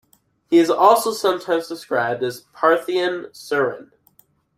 [0.49, 3.91] He is also sometimes described as a Parthian Suren.